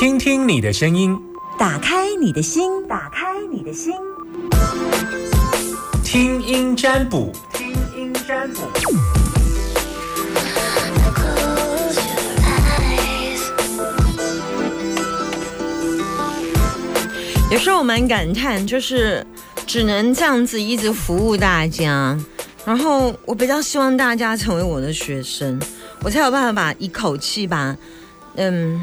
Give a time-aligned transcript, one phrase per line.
[0.00, 1.14] 听听你的声音，
[1.58, 3.92] 打开你的心，打开你的心，
[6.02, 8.62] 听音占卜，听音占卜。
[17.50, 19.26] 有时候我蛮感叹，就是
[19.66, 22.18] 只能这样子一直服务大家，
[22.64, 25.60] 然后我比较希望大家成为我的学生，
[26.02, 27.76] 我才有办法把一口气把，
[28.36, 28.80] 嗯，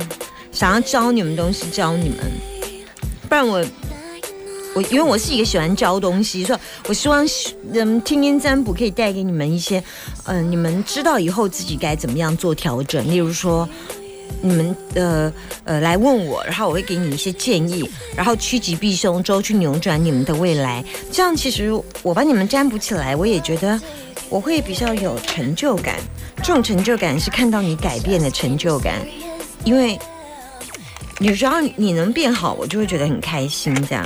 [0.57, 2.17] 想要教你们东西教你们，
[3.29, 3.63] 不然我
[4.73, 7.23] 我因为我是一个喜欢教东西，所以我希望
[7.73, 9.83] 嗯听音占卜可以带给你们一些，
[10.25, 13.69] 嗯，你们知道以后自己该怎么样做调整，例如说。
[14.41, 20.83] 你们呃呃来问我，然后我会给你一些建议，然后趋吉避凶，之后去扭转你们的未来。
[21.11, 21.71] 这样其实
[22.03, 23.79] 我把你们占卜起来，我也觉得
[24.29, 25.95] 我会比较有成就感。
[26.43, 28.95] 这种成就感是看到你改变的成就感，
[29.63, 29.97] 因为
[31.19, 33.73] 你只要你能变好，我就会觉得很开心。
[33.87, 34.05] 这样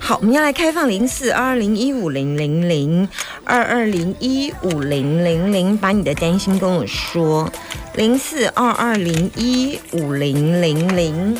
[0.00, 3.08] 好，我们要来开放零四二二零一五零零零
[3.44, 7.50] 二二零一五零零零，把你的担心跟我说。
[7.94, 11.38] 零四二二零一五零零零，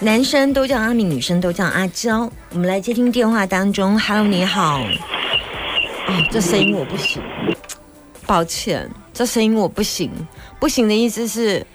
[0.00, 2.30] 男生都叫阿明，女生都叫阿娇。
[2.52, 4.80] 我们来接听电话当中，Hello，你好。
[6.06, 7.22] 哦，这声音我不行，
[8.26, 10.10] 抱歉，这声音我不行。
[10.60, 11.66] 不行的意思是，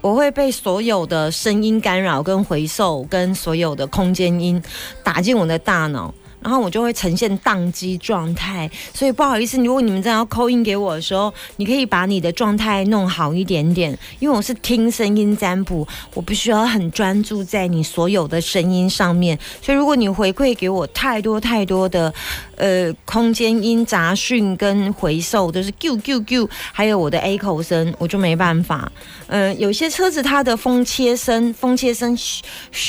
[0.00, 4.62] 我会被所有的声音干扰、跟回收、跟所有的空间音
[5.02, 6.14] 打进我的大脑。
[6.40, 22.12] 然后我就会呈现宕机状态，所以不好意思，如果你们真的要扣音给我的时候，你可以把你的状态弄好一点点，因为我是听声音占卜，我不需要很专注在你所有的声音上面，所以如果你回馈给我太多太多的，
[22.56, 28.90] 呃，空间音杂讯跟回授都是 Q Q Q，还有我的 A 口声，我就没办法。
[29.26, 32.16] 嗯，有些车子它的风切声，风切声，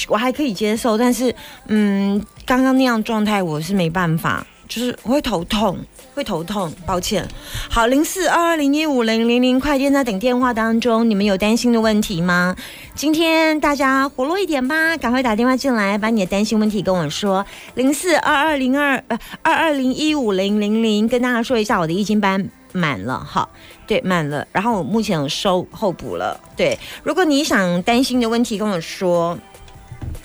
[0.07, 1.35] 我还可以接受，但是，
[1.67, 2.23] 嗯。
[2.49, 5.77] 刚刚那样状态我是没办法，就是会头痛，
[6.15, 7.23] 会头痛，抱歉。
[7.69, 12.55] 好，零四二二零一五零零零，快电在等电话当中，你们有担心的问题吗？
[12.95, 17.45] 今天大家活络一点吧，赶快打电话进来，把你的担心问题跟我说。
[17.75, 23.47] 零四二二零二呃二二零一五零零零，跟大家说一下，我的易经班满了，好，
[23.85, 24.47] 对，满了。
[24.51, 26.75] 然后我目前有收候补了，对。
[27.03, 29.37] 如果你想担心的问题跟我说。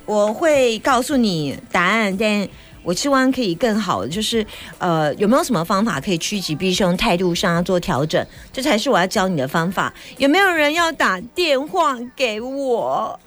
[0.07, 2.49] 我会告诉你答案，但
[2.83, 4.47] 我希望可以更好的，就是
[4.79, 9.93] 呃，有没有什么方法可以趋吉避凶，态度上要做调整，这才是我要教你的方法。
[10.19, 13.19] 有没有人要打电话给我？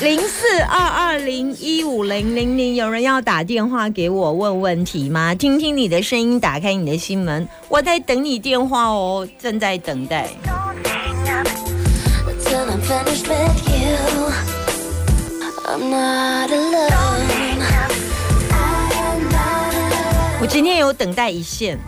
[0.00, 5.32] 零四二二零一五零零零，有人要打电话给我问问题吗？
[5.34, 10.28] 听听你的声音，打开你的心门，我在等你电话哦，正在等待。
[20.40, 21.78] 我今天有等待一线，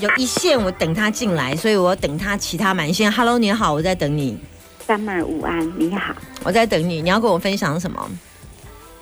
[0.00, 3.12] 有一线我等他进来，所以我等他其他满线。
[3.12, 4.38] Hello，你好，我在等你。
[4.86, 7.02] 三二午安，你好，我在等你。
[7.02, 8.10] 你要跟我分享什么？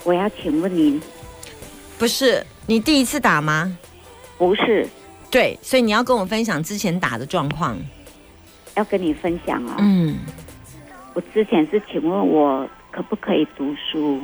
[0.03, 1.01] 我要请问您，
[1.97, 3.79] 不是你第一次打吗？
[4.37, 4.89] 不是，
[5.31, 7.79] 对，所以你要跟我分享之前打的状况。
[8.75, 9.77] 要跟你分享哦。
[9.79, 10.17] 嗯，
[11.13, 12.69] 我之前是请问我。
[12.95, 14.21] 可不可以读书？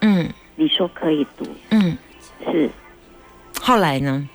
[0.00, 0.26] 嗯，
[0.56, 1.46] 你说可以读。
[1.68, 1.94] 嗯，
[2.46, 2.70] 是。
[3.60, 4.26] 后来呢？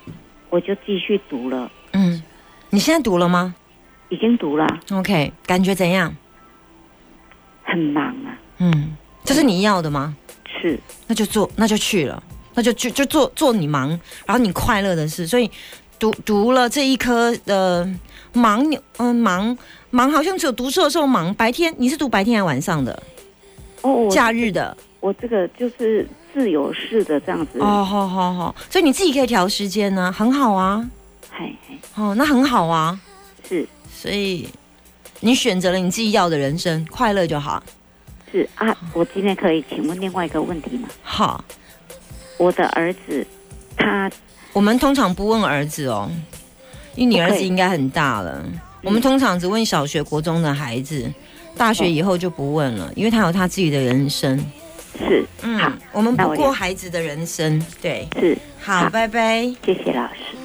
[0.52, 1.72] 我就继续读了。
[1.94, 2.22] 嗯，
[2.70, 3.56] 你现在读了吗？
[4.10, 4.68] 已经读了。
[4.92, 6.16] OK，感觉怎样？
[7.64, 8.38] 很忙啊。
[8.60, 10.16] 嗯，这是你要的吗？
[10.62, 10.80] 是。
[11.08, 12.22] 那就做，那就去了，
[12.54, 13.90] 那就就就做做你忙，
[14.28, 15.26] 然后你快乐的事。
[15.26, 15.50] 所以
[15.98, 17.90] 读读了这一科的
[18.34, 18.64] 忙，
[18.98, 19.58] 嗯，忙
[19.90, 21.34] 忙好像只有读书的时候忙。
[21.34, 23.02] 白天你是读白天还是晚上的？
[23.82, 27.60] 哦，假日的，我这个就是自由式的这样子。
[27.60, 30.86] 哦，好好好，所以你自己可以调时间呢，很好啊。
[31.32, 31.56] 嘿，
[31.96, 33.00] 哦，那很好啊。
[33.48, 34.48] 是，所以
[35.22, 37.64] 你选择了你自己要的人生，快乐就好。
[38.32, 40.90] 是啊，我今天可以请问另外一个问题吗？
[41.02, 41.44] 好，
[42.38, 43.26] 我的儿子，
[43.78, 44.12] 他，
[44.54, 46.12] 我们通常不问儿子哦，
[46.96, 48.44] 因为你儿子应该很大了。
[48.84, 51.12] 我们通常只问小学、国中的孩子。
[51.58, 54.38] 大学以后就不问了，因为他有他自己的人生。
[54.98, 57.64] 是，嗯，好，我们不过孩子的人生。
[57.82, 60.36] 对，是，好，拜拜，谢谢老师。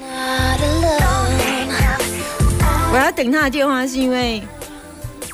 [2.91, 4.41] 我要等他的电话，是因为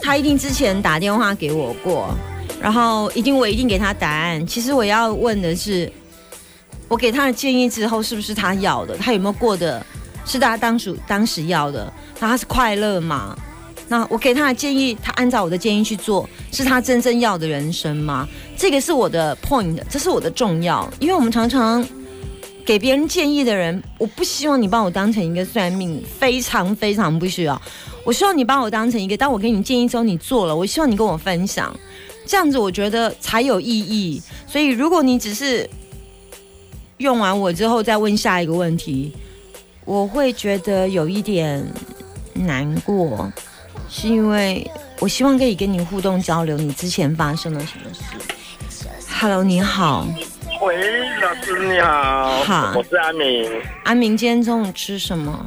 [0.02, 2.16] 他一定之前打电话给我过，
[2.60, 4.46] 然后一定我一定给他答案。
[4.48, 5.92] 其实我要问的是，
[6.88, 8.98] 我给他的建议之后，是不是他要的？
[8.98, 9.86] 他有没有过的
[10.26, 11.92] 是他当属当时要的？
[12.20, 13.38] 他是快乐吗？
[13.92, 18.26] 那我给他的建议，他按照我的建议去做，是他真正要的人生吗？
[18.56, 20.90] 这个是我的 point，这是我的重要。
[20.98, 21.86] 因为我们常常
[22.66, 27.62] 给别人建议的人，我不希望你把我当成一个算命，非常非常不需要。
[28.06, 31.78] 我希望你把我当成一个，当我给你建议之后，你做了，我希望你跟我分享，
[32.26, 34.24] 这样子我觉得才有意义。
[34.48, 35.70] 所以如果你只是
[36.96, 39.12] 用完我之后再问下一个问题，
[39.84, 41.62] 我会觉得有一点
[42.36, 43.30] 难过。
[43.94, 44.66] 是因为
[45.02, 48.88] 我希望可以跟你互动交流，你之前发生了什么事
[49.20, 50.08] ？Hello，你好。
[50.62, 52.42] 喂，老师你好。
[52.44, 53.52] 好，我是阿明。
[53.84, 55.46] 阿明，今天中午吃什么？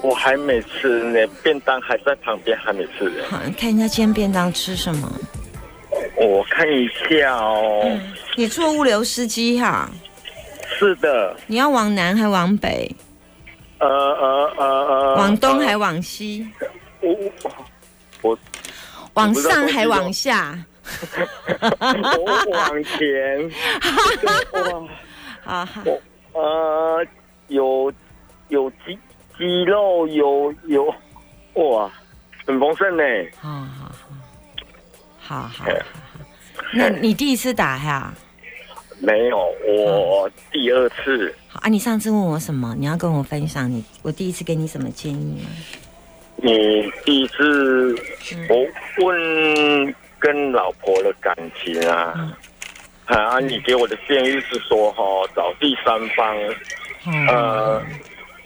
[0.00, 3.12] 我还没吃呢，便当还在旁边，还没吃。
[3.28, 5.12] 好，看一下今天便当吃什么。
[6.16, 7.84] 我看一下哦。
[8.36, 9.90] 你做物流司机哈？
[10.78, 11.36] 是的。
[11.46, 12.90] 你要往南还往北？
[13.80, 15.14] 呃呃呃呃。
[15.16, 16.48] 往东还往西？
[17.06, 18.38] 我我
[19.14, 20.58] 往上还往下？
[22.18, 23.50] 我往前。
[25.46, 25.82] 哇，好，
[26.32, 27.06] 呃，
[27.48, 27.92] 有
[28.48, 28.98] 有肌
[29.38, 30.94] 肌肉，有有
[31.54, 31.90] 哇，
[32.44, 33.02] 很丰盛呢。
[33.40, 33.92] 好好
[35.18, 35.70] 好，好好好。
[36.72, 38.12] 那你第一次打呀？
[38.98, 39.36] 没有，
[39.66, 41.34] 我第二次。
[41.48, 42.74] 好啊，你上次问我什么？
[42.78, 45.48] 你要跟我分享你我第一次给你什么建议吗？
[46.36, 47.94] 你第一次
[48.48, 48.66] 我
[49.04, 52.36] 问跟老婆的感情啊，
[53.06, 55.02] 啊，你给我的建议是说哈，
[55.34, 56.36] 找第三方，
[57.28, 57.82] 呃，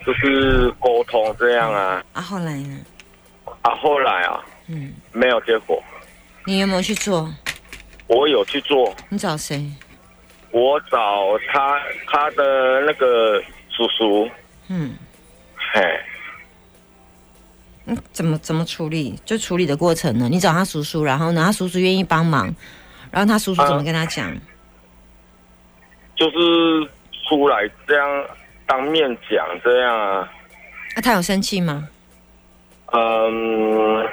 [0.06, 2.02] 就是沟通这样啊。
[2.12, 2.78] 啊，后来呢？
[3.62, 5.82] 啊，后来啊，嗯，没有结果。
[6.46, 7.28] 你有没有去做？
[8.06, 8.94] 我有去做。
[9.08, 9.70] 你找谁？
[10.52, 14.28] 我找他，他的那个叔叔。
[14.68, 14.94] 嗯，
[15.74, 15.80] 嘿。
[18.12, 19.18] 怎么怎么处理？
[19.24, 20.28] 就处理的过程呢？
[20.28, 22.54] 你找他叔叔，然后呢，他叔叔愿意帮忙，
[23.10, 24.32] 然后他叔叔怎么跟他讲？
[26.16, 26.88] 就是
[27.28, 28.26] 出来这样
[28.66, 30.28] 当面讲这样啊。
[30.94, 31.88] 那他有生气吗？
[32.92, 34.08] 嗯。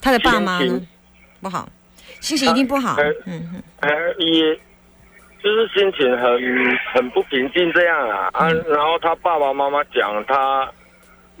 [0.00, 0.80] 他的爸妈呢？
[1.40, 1.68] 不好，
[2.20, 2.96] 心情一定不好。
[2.98, 3.62] 嗯嗯。
[3.80, 3.88] 呃，
[4.18, 4.54] 也
[5.42, 8.48] 就是心情很很不平静这样啊啊！
[8.48, 10.70] 然后他爸爸妈妈讲他。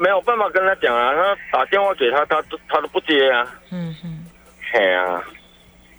[0.02, 3.46] 没有办法跟他讲啊，他打电话给他，他都他都不接啊。
[3.70, 4.26] 嗯哼，
[4.72, 5.22] 嘿啊。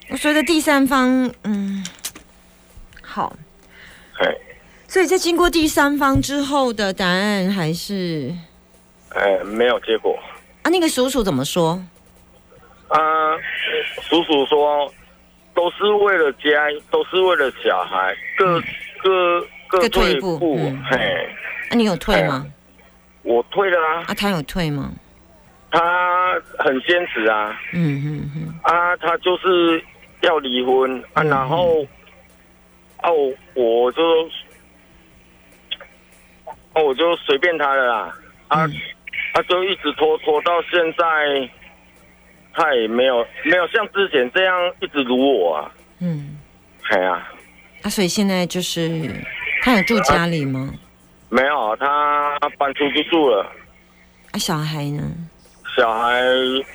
[0.09, 1.81] 我觉得第三方，嗯，
[3.01, 3.33] 好。
[4.13, 4.27] 嘿。
[4.89, 8.29] 所以在经过第三方之后的答案还是，
[9.15, 10.19] 哎，没有结果。
[10.63, 11.81] 啊，那个叔叔怎么说？
[12.89, 12.99] 啊，
[14.01, 14.93] 叔叔说，
[15.55, 16.49] 都是为了家，
[16.91, 18.61] 都是为了小孩，各
[19.01, 20.37] 各各退一步。
[20.91, 21.29] 嘿。
[21.69, 22.45] 那你有退吗？
[23.33, 24.03] 我退了啊！
[24.07, 24.91] 啊，他有退吗？
[25.71, 27.59] 他很坚持啊。
[27.73, 28.59] 嗯嗯嗯。
[28.61, 29.83] 啊，他就是
[30.21, 31.83] 要离婚啊，然后
[32.97, 34.01] 啊，我我就
[36.73, 38.15] 啊，我就随便他了啦。
[38.49, 38.67] 啊，
[39.33, 41.49] 他就一直拖拖到现在，
[42.53, 45.71] 他也没有没有像之前这样一直辱我啊。
[45.99, 46.37] 嗯。
[46.91, 47.27] 哎呀。
[47.81, 49.09] 啊，所以现在就是
[49.63, 50.71] 他有住家里吗？
[51.33, 53.43] 没有，他搬出去住了。
[54.33, 55.01] 啊，小孩呢？
[55.75, 56.21] 小孩，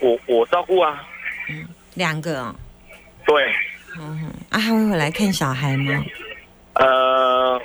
[0.00, 1.00] 我我照顾啊。
[1.48, 2.52] 嗯，两个哦。
[3.24, 3.54] 对。
[3.96, 6.04] 嗯哼，啊，他会回来看小孩吗？
[6.74, 7.60] 呃，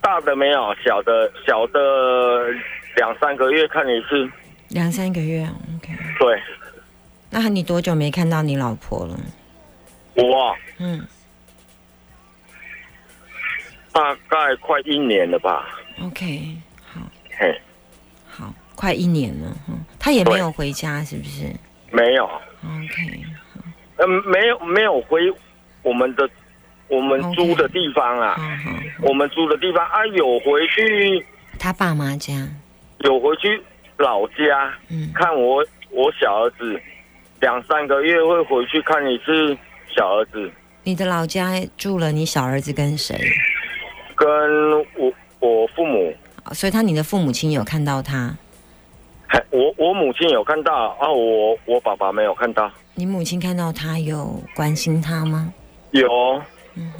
[0.00, 2.50] 大的没有，小的小的
[2.96, 4.28] 两三个月看一次。
[4.70, 5.92] 两三个月，OK。
[6.18, 6.42] 对。
[7.30, 9.16] 那你多久没看到你老婆了？
[10.16, 10.56] 我。
[10.78, 11.06] 嗯。
[13.92, 15.78] 大概快一年了吧。
[16.02, 17.00] OK，好，
[17.38, 17.60] 嘿，
[18.28, 19.56] 好，快一年了，
[20.00, 21.44] 他也没有回家，是不是？
[21.92, 22.24] 没有。
[22.24, 23.22] OK，
[23.98, 25.20] 嗯，没有，没有回
[25.82, 26.28] 我们的
[26.88, 28.36] 我们租的地方啊。
[29.00, 31.24] 我们租的地方啊，有回去
[31.58, 32.48] 他爸妈家，
[33.00, 33.62] 有回去
[33.98, 36.80] 老家，嗯，看我我小儿子，
[37.40, 39.56] 两三个月会回去看一次
[39.94, 40.50] 小儿子。
[40.82, 43.16] 你的老家住了你小儿子跟谁？
[44.16, 44.28] 跟
[44.96, 45.12] 我。
[45.42, 46.14] 我父母，
[46.52, 48.34] 所以他你的父母亲有看到他？
[49.50, 52.70] 我我母亲有看到啊，我我爸爸没有看到。
[52.94, 55.52] 你母亲看到他有关心他吗？
[55.90, 56.08] 有，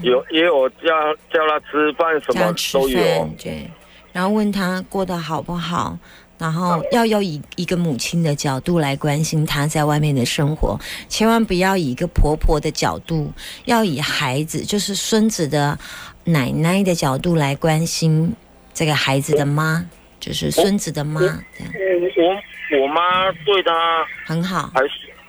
[0.01, 0.87] 有也有叫
[1.33, 2.99] 叫他吃饭什么都有。
[3.41, 3.71] 对，
[4.13, 5.97] 然后问他过得好不好，
[6.37, 10.77] 然后要要以一个母亲的角度来关心他在外面的生活，
[11.09, 13.31] 千万不要以一个婆婆的角度，
[13.67, 15.79] 要以孩子就是孙子的。
[16.25, 18.35] 奶奶的角度来关心
[18.73, 19.85] 这个孩子的妈，
[20.21, 21.21] 就是孙子的妈。
[21.21, 24.81] 我我妈对他很好，还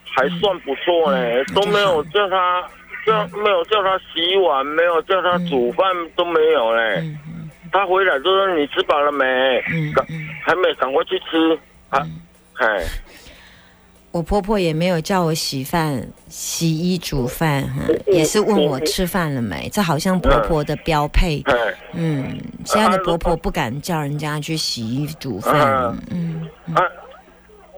[0.03, 2.63] 还算不错嘞，都没有叫他
[3.05, 5.85] 叫没有叫他洗碗，没有叫他煮饭
[6.15, 7.03] 都没有嘞。
[7.71, 9.25] 他回来就说：“你吃饱了没？
[9.93, 10.05] 赶
[10.45, 11.59] 还没，赶快去吃。”
[11.89, 12.05] 啊，
[12.59, 12.83] 哎。
[14.13, 19.67] 我婆婆也没有叫我洗饭、洗衣、煮饭，哈也是问我吃饭了没。
[19.69, 21.41] 这好像婆婆的标配。
[21.93, 25.97] 嗯，现在的婆婆不敢叫人家去洗衣、煮饭。
[26.11, 26.83] 嗯，啊，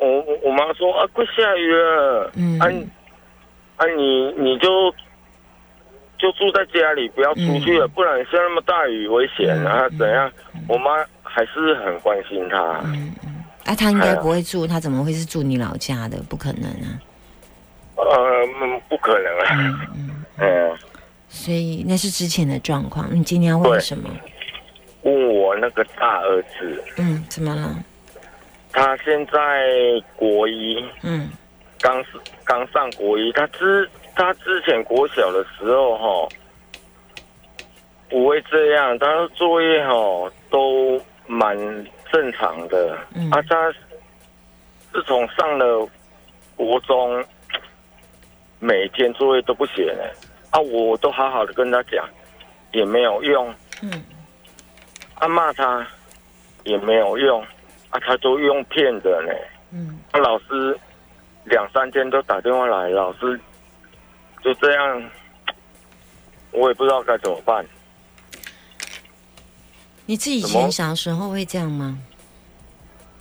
[0.01, 2.31] 我我妈说啊，快下雨了。
[2.35, 2.67] 嗯，啊，
[3.77, 4.91] 啊，你你就
[6.17, 10.29] 就住在家里，不要出去了，不然下那么大雨危险啊，怎样？
[10.67, 12.83] 我妈还是很关心她。
[13.65, 16.21] 啊，他应该不会住，他怎么会是住你老家的？
[16.29, 17.01] 不可能啊！
[17.97, 19.57] 呃，不可能啊！
[19.57, 20.77] 嗯嗯嗯，
[21.27, 23.09] 所以那是之前的状况。
[23.11, 24.07] 你今天要问什么？
[25.01, 26.83] 问我那个大儿子。
[26.97, 27.83] 嗯，怎么了？
[28.71, 29.65] 他现在
[30.15, 30.85] 国一。
[31.01, 31.29] 嗯。
[31.79, 32.03] 刚
[32.43, 36.29] 刚上国一，他之他之前国小的时候哈，
[38.09, 41.57] 不会这样，他的作业哈都蛮。
[42.15, 42.97] 正常的，
[43.29, 43.69] 啊，他
[44.93, 45.85] 自从上了
[46.55, 47.21] 国中，
[48.57, 50.03] 每天作业都不写呢，
[50.49, 52.07] 啊，我都好好的跟他讲，
[52.71, 54.01] 也没有用，嗯，
[55.15, 55.85] 啊骂他
[56.63, 57.41] 也没有用，
[57.89, 59.33] 啊，他都用骗的呢，
[59.73, 60.79] 嗯，啊，老师
[61.43, 63.37] 两三天都打电话来，老师
[64.41, 65.11] 就这样，
[66.51, 67.65] 我也不知道该怎么办。
[70.07, 71.97] 你自己以前小时候会这样吗？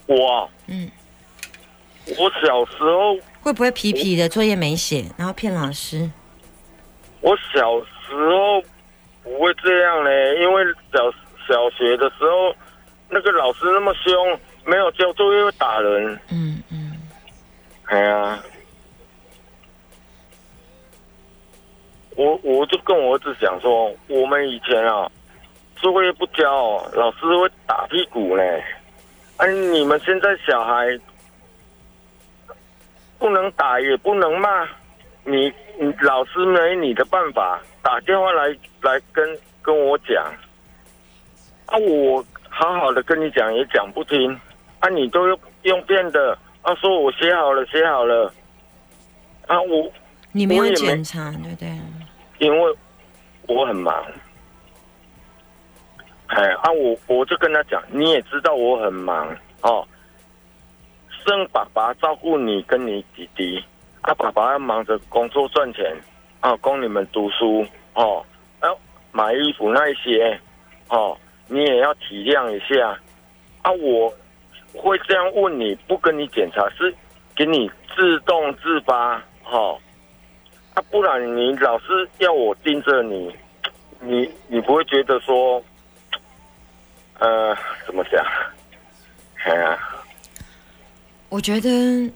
[0.07, 0.91] 我，嗯，
[2.19, 6.11] 我小时候会不会皮皮的作业没写，然后骗老师？
[7.23, 8.61] 我小时候
[9.23, 10.63] 不会这样嘞，因为
[10.93, 11.11] 小
[11.49, 12.55] 小学的时候，
[13.09, 16.21] 那个老师那么凶，没有交作业会打人。
[16.29, 17.01] 嗯嗯，
[17.85, 18.43] 哎呀，
[22.15, 25.11] 我我就跟我儿子讲说，我们以前啊。
[25.85, 28.43] 作业不交，老师会打屁股呢。
[29.37, 30.99] 哎，你们现在小孩
[33.19, 34.67] 不能打也不能骂，
[35.25, 38.49] 你你老师没你的办法，打电话来
[38.81, 40.25] 来跟跟我讲。
[41.67, 44.33] 啊，我好好的跟你讲也讲不听，
[44.81, 48.33] 啊，你都用用变的，啊，说我写好了写好了，
[49.49, 49.93] 啊，我
[50.33, 51.69] 你没有检查对不对？
[52.39, 52.77] 因为
[53.49, 54.03] 我很忙。
[56.37, 59.29] 哎啊，我我就跟他讲，你也知道我很忙
[59.63, 59.87] 哦，
[61.25, 63.63] 生爸爸照顾你跟你弟弟，
[64.01, 65.97] 啊，爸爸要忙着工作赚钱，
[66.41, 67.65] 啊，供你们读书
[67.95, 68.27] 哦，
[68.63, 68.77] 要
[69.13, 70.37] 买衣服那一些，
[70.89, 72.99] 哦，你也要体谅一下，
[73.63, 74.13] 啊，我
[74.75, 76.93] 会这样问你不跟你检查，是
[77.37, 79.79] 给你自动自发，哦，
[80.75, 83.33] 啊，不然你老是要我盯着你，
[84.01, 85.63] 你你不会觉得说。
[87.19, 87.57] 呃，
[87.87, 88.25] 怎么讲？
[89.45, 89.79] 哎呀，
[91.29, 92.11] 我觉得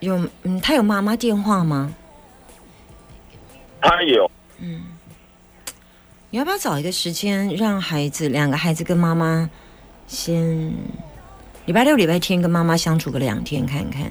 [0.00, 1.92] 有，嗯，他有妈妈电话吗？
[3.80, 4.30] 他有。
[4.58, 4.82] 嗯，
[6.30, 9.48] 你要不要找一个时间，让孩子两个孩子跟妈妈
[10.06, 10.72] 先
[11.66, 14.02] 礼拜六、礼拜天跟妈妈相处个两天看看？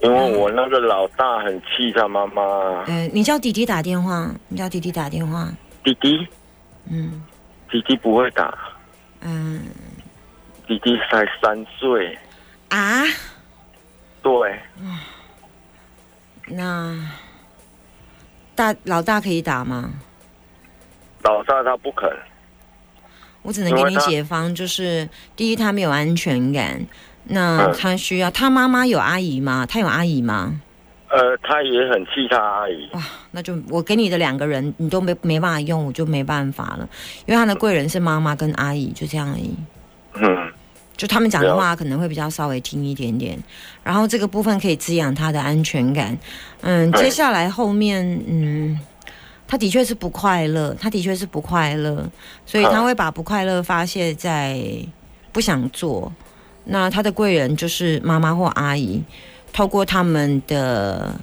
[0.00, 2.42] 因为我那个老大很气他妈妈。
[2.86, 5.52] 呃，你叫弟弟打电话，你叫弟弟打电话。
[5.84, 6.26] 弟弟，
[6.88, 7.22] 嗯。
[7.70, 8.56] 弟弟不会打，
[9.20, 9.64] 嗯，
[10.66, 12.18] 弟弟才三岁。
[12.68, 13.02] 啊，
[14.22, 14.60] 对，
[16.46, 16.96] 那
[18.54, 19.90] 大老大可以打吗？
[21.22, 22.08] 老大他不肯，
[23.42, 26.84] 我只能给你解方，就是第一他没有安全感，
[27.24, 29.66] 那他需要他妈妈有阿姨吗？
[29.66, 30.60] 他有阿姨吗？
[31.10, 32.88] 呃，他也很气他阿姨。
[32.92, 33.02] 哇，
[33.32, 36.88] 那就我给你的两个人，你都没没办法用，我就没办法了。
[37.26, 39.56] 因为他的贵人是妈妈跟阿姨，就这样而已。
[40.14, 40.52] 嗯，
[40.96, 43.36] 就他们讲的话可能会比较稍微听一点点，
[43.82, 46.16] 然后这个部分可以滋养他的安全感。
[46.60, 48.78] 嗯，接下来后面，嗯，
[49.48, 52.08] 他的确是不快乐，他的确是不快乐，
[52.46, 54.60] 所以他会把不快乐发泄在
[55.32, 56.12] 不想做。
[56.66, 59.02] 那他的贵人就是妈妈或阿姨。
[59.60, 61.14] 透过他们的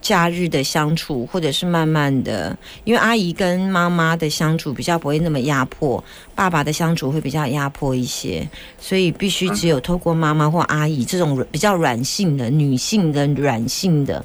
[0.00, 6.02] 假日的相处，或者是慢慢的，因为阿姨跟妈妈的相处比较不会那么压迫，
[6.34, 8.48] 爸爸的相处会比较压迫一些，
[8.80, 14.24] 所以必须只有透过妈妈或阿姨这种比较软性的女性的软性的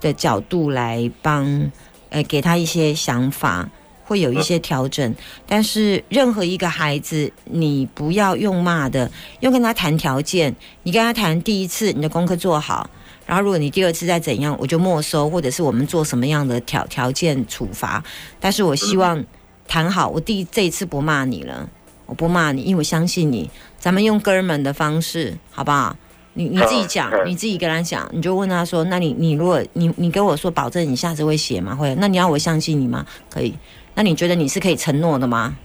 [0.00, 1.70] 的角度来帮，
[2.08, 3.68] 呃，给他一些想法。
[4.12, 5.14] 会有一些调整。
[5.46, 10.54] 但是任何一个孩子，你不要用骂的，用跟他谈条件。
[10.82, 12.88] 你跟他谈第一次，你的功课做好，
[13.26, 18.04] 然后如果你第二次再怎样，我就没收，或者是我们做什么样的条条件处罚。
[18.38, 19.24] 但是我希望
[19.66, 21.68] 谈好，我第这一次不骂你了，
[22.04, 23.48] 我不骂你，因为我相信你。
[23.78, 25.96] 咱们用哥们的方式，好不好？
[26.34, 31.74] 你你自己讲，你自己跟他讲，你就问他说：“那你你如果你你跟我说保证你下次会写吗？
[31.74, 31.94] 会？
[31.96, 33.04] 那你要我相信你吗？
[33.28, 33.52] 可以？
[33.94, 35.56] 那你觉得你是可以承诺的吗？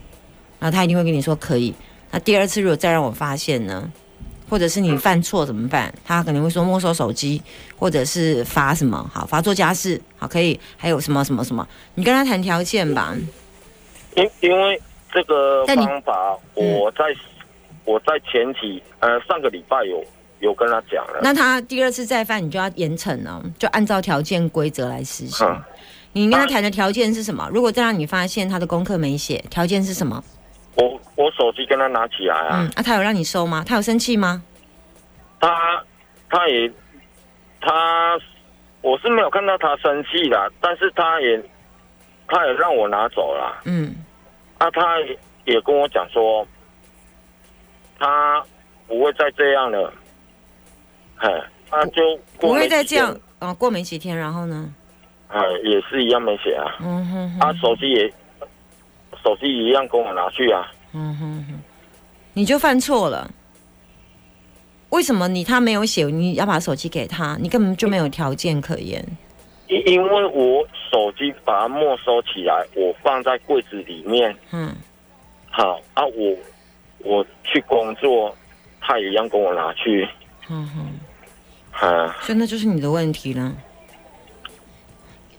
[0.58, 1.74] 那他一定会跟你说可以。
[2.10, 3.90] 那第二次如果再让我发现呢，
[4.48, 5.92] 或者是你犯错怎么办？
[6.04, 7.42] 他可能会说没收手机，
[7.76, 9.10] 或者是罚什么？
[9.12, 10.58] 好，罚做家事，好，可以？
[10.76, 11.66] 还有什么什么什么？
[11.94, 13.16] 你跟他谈条件吧。
[14.14, 14.80] 因因为
[15.12, 17.04] 这个方法，我在。
[17.84, 20.04] 我在前几，呃，上个礼拜有
[20.40, 21.20] 有跟他讲了。
[21.22, 25.48] 那他第二次再犯，你就要严惩了，就按照条件规则来实行。
[26.18, 27.48] 你跟他谈的条件是什么？
[27.52, 30.22] 如果再让你发现他的功课没写，条件是什么？
[30.74, 32.60] 我我手机跟他拿起来啊。
[32.62, 33.64] 嗯，啊，他有让你收吗？
[33.66, 34.42] 他有生气吗？
[35.40, 35.84] 他
[36.28, 36.70] 他也
[37.60, 38.18] 他，
[38.80, 41.42] 我是没有看到他生气的，但是他也
[42.26, 43.60] 他也让我拿走了。
[43.64, 43.94] 嗯，
[44.58, 44.98] 啊，他
[45.44, 46.46] 也跟我讲说。
[48.00, 48.40] 他
[48.86, 49.92] 不会再这样了，
[51.16, 51.28] 哎，
[51.68, 53.52] 他就不会再这样啊。
[53.52, 54.72] 过没几天，然后呢？
[55.28, 56.76] 哎，也是一样没写啊。
[56.80, 58.12] 嗯哼，啊手机也
[59.22, 60.66] 手机一样跟我拿去啊。
[60.92, 61.60] 嗯哼哼，
[62.32, 63.30] 你就犯错了。
[64.90, 66.04] 为什么你他没有写？
[66.06, 69.04] 你要把手机给他，你根本就没有条件可言。
[69.68, 74.34] 因因为我手机把它没收起来，我放在柜子里面。
[74.52, 74.74] 嗯，
[75.50, 76.36] 好啊，我。
[77.04, 78.36] 我去工作，
[78.80, 80.06] 他也一样跟我拿去。
[80.50, 83.54] 嗯哼，啊，所以那就是你的问题了。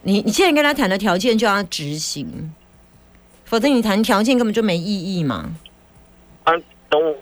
[0.02, 2.52] 你你现在跟他谈的条件就要执行，
[3.44, 5.50] 否则你谈条件根本就没意义嘛。
[6.44, 6.52] 啊，
[6.88, 7.14] 等我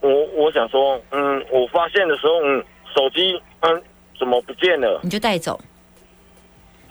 [0.00, 3.82] 我我想说，嗯，我发现的时候，嗯，手机嗯
[4.18, 5.00] 怎么不见了？
[5.02, 5.60] 你就带走。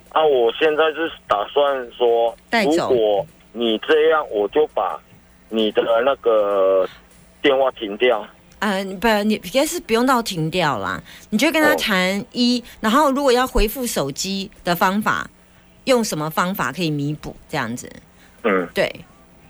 [0.10, 5.00] 啊，我现在是打算说，如果你这样，我就把。
[5.48, 6.90] 你的那个
[7.40, 8.28] 电话停掉？
[8.60, 11.02] 嗯，不，你应该是不用到停掉啦。
[11.30, 15.30] 你就跟他谈一，然后如果要回复手机的方法，
[15.86, 17.90] 用什么方法可以弥补这样子？
[18.44, 18.94] 嗯，对，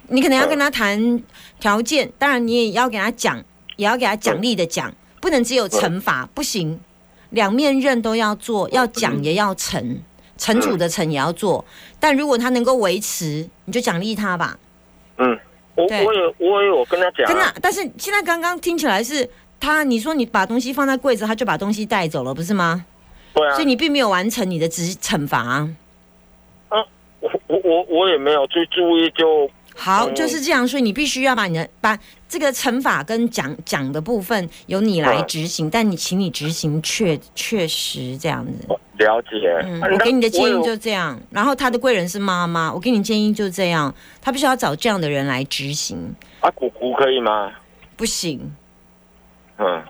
[0.07, 1.21] 你可能要跟他谈
[1.59, 3.43] 条件，当然你也要给他讲，
[3.75, 6.79] 也要给他奖励的讲，不能只有惩罚，不行，
[7.31, 9.97] 两面刃都要做，要讲也要惩，
[10.37, 11.65] 惩处的惩也要做。
[11.99, 14.57] 但如果他能够维持，你就奖励他吧。
[15.17, 15.37] 嗯。
[15.77, 22.85] 我我有我有跟他讲，真的，但是现在刚刚听起来是他，你说你把东西放在柜子，他就把东西带走了，不是吗？
[23.33, 25.67] 对啊，所以你并没有完成你的职惩罚。
[27.27, 31.97] 啊，我我我我也没有去注意，就好就是这样，所以你必须要把你的把
[32.29, 38.67] 这个惩罚跟讲讲的部分由你来执行，但你请你执行确确实这样子。
[38.97, 41.19] 了解，嗯，我给你的建议就这样。
[41.29, 43.93] 然后他的贵人是妈妈，我给你建议就这样。
[44.21, 45.97] 他必须要找这样的人来执行。
[46.39, 47.51] 啊，姑姑可以吗？
[47.97, 48.39] 不行。
[49.57, 49.83] 嗯。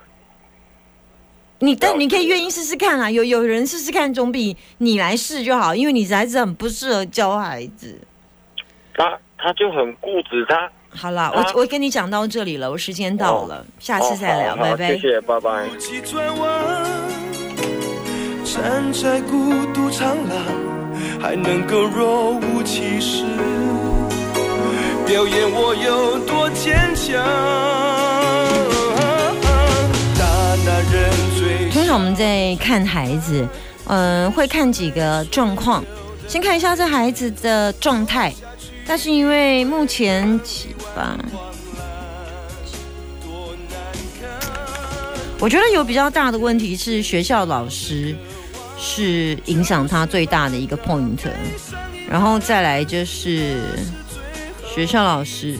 [1.65, 7.99] 你但你可以愿意试试看啊，有有人试试看总比你来试就好，因为你孩子很不适合教孩子。
[8.93, 10.69] 他他就很固执，他。
[10.91, 14.95] 好了，我我跟你讲到这里了，我时间到了，下次再聊，拜拜。
[14.95, 15.67] 谢谢，拜拜。
[18.45, 20.37] 站在孤独长廊，
[21.19, 23.25] 还能够若无其事
[25.05, 27.84] 表演我有多坚强。
[31.95, 33.47] 我们在看孩子，
[33.87, 35.81] 嗯，会看几个状况，
[36.27, 38.33] 先看一下这孩子的状态。
[38.85, 41.17] 但是因为目前起吧，
[45.39, 48.15] 我觉得有比较大的问题是学校老师。
[48.77, 51.17] 是影响他最大的一个 point，
[52.09, 53.61] 然后再来就是
[54.67, 55.57] 学校老师，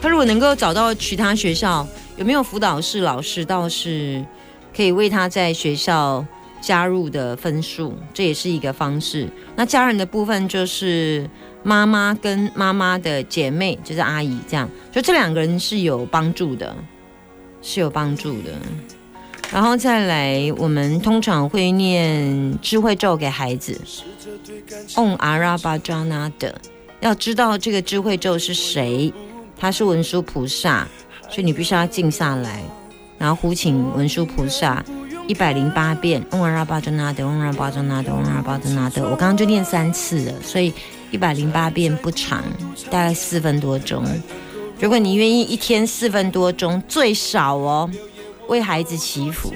[0.00, 1.86] 他如果能够找到其他学校
[2.16, 4.24] 有没有辅导室老师，倒是
[4.76, 6.24] 可以为他在学校
[6.60, 9.28] 加入的分数，这也是一个方式。
[9.56, 11.28] 那家人的部分就是
[11.62, 16.76] 妈妈跟妈妈的姐妹，就是阿姨这样，就这两个人是有帮助的，
[17.60, 18.50] 是有帮助的。
[19.50, 23.78] 然后再来，我们通常会念智慧咒给孩子。
[24.94, 26.58] Om Arabajna 的，
[27.00, 29.12] 要知道这个智慧咒是谁，
[29.58, 30.88] 他是文殊菩萨，
[31.32, 32.62] 所以你必须要静下来，
[33.16, 34.84] 然后呼请文殊菩萨，
[35.26, 39.04] 一百零八遍，嗡阿拉巴尊纳德，嗡阿拉巴尊纳德，嗡阿拉巴尊纳德。
[39.04, 40.70] 我刚刚就念三次了，所以
[41.10, 42.44] 一百零八遍不长，
[42.90, 44.04] 大概四分多钟。
[44.78, 47.90] 如果你愿意一天四分多钟，最少哦，
[48.48, 49.50] 为孩子祈福。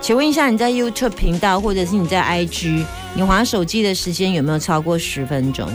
[0.00, 5.68] 请问一下，你在 YouTube 频道或者是你在 IG，你划手机的时间有没有超过十分钟？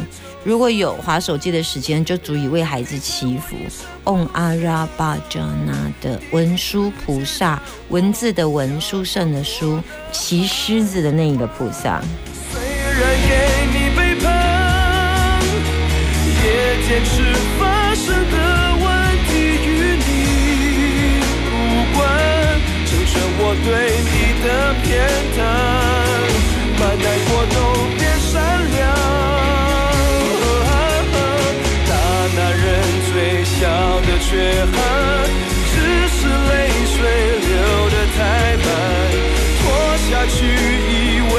[0.43, 3.55] 如果有划手机的时间，就足以为孩子祈福。
[4.03, 12.01] Om Arabajana 的文殊菩萨，文字的文，殊胜的殊，骑狮子的那一个菩萨。
[12.51, 15.41] 虽然给你背叛，
[16.43, 16.45] 也
[16.87, 17.23] 坚持
[17.57, 18.37] 发生的
[18.83, 18.85] 问
[19.27, 19.31] 题
[19.63, 20.11] 与你
[21.47, 21.53] 无
[21.95, 22.01] 关，
[22.85, 24.23] 成全我对你。
[24.43, 24.91] 的偏
[25.37, 25.39] 袒，
[26.77, 27.55] 把难过都
[27.97, 28.33] 变善
[28.75, 29.22] 良。
[34.05, 34.31] 的缺
[34.71, 34.75] 憾，
[35.71, 35.75] 只
[36.15, 36.51] 是泪
[36.85, 36.97] 水
[37.49, 37.51] 流
[37.89, 38.19] 得太
[38.57, 38.65] 慢，
[39.59, 39.63] 拖
[40.09, 40.93] 下去以
[41.33, 41.35] 为